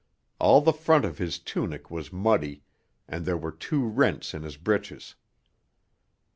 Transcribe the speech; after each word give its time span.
All 0.39 0.61
the 0.61 0.73
front 0.73 1.05
of 1.05 1.19
his 1.19 1.37
tunic 1.37 1.91
was 1.91 2.11
muddy, 2.11 2.63
and 3.07 3.23
there 3.23 3.37
were 3.37 3.51
two 3.51 3.85
rents 3.85 4.33
in 4.33 4.41
his 4.41 4.57
breeches. 4.57 5.13